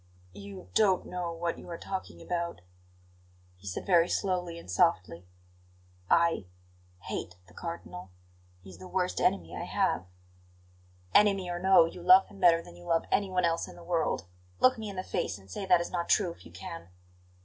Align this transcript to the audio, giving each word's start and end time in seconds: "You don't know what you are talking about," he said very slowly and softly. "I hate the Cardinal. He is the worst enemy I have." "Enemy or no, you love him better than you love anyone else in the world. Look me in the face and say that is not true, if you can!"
"You 0.33 0.71
don't 0.73 1.05
know 1.05 1.31
what 1.31 1.59
you 1.59 1.69
are 1.69 1.77
talking 1.77 2.23
about," 2.23 2.61
he 3.55 3.67
said 3.67 3.85
very 3.85 4.09
slowly 4.09 4.57
and 4.57 4.67
softly. 4.67 5.27
"I 6.09 6.47
hate 7.01 7.35
the 7.45 7.53
Cardinal. 7.53 8.09
He 8.63 8.71
is 8.71 8.79
the 8.79 8.87
worst 8.87 9.21
enemy 9.21 9.55
I 9.55 9.65
have." 9.65 10.07
"Enemy 11.13 11.51
or 11.51 11.59
no, 11.59 11.85
you 11.85 12.01
love 12.01 12.25
him 12.29 12.39
better 12.39 12.63
than 12.63 12.75
you 12.75 12.85
love 12.85 13.05
anyone 13.11 13.45
else 13.45 13.67
in 13.67 13.75
the 13.75 13.83
world. 13.83 14.25
Look 14.59 14.75
me 14.79 14.89
in 14.89 14.95
the 14.95 15.03
face 15.03 15.37
and 15.37 15.51
say 15.51 15.67
that 15.67 15.79
is 15.81 15.91
not 15.91 16.09
true, 16.09 16.31
if 16.31 16.47
you 16.47 16.51
can!" 16.51 16.87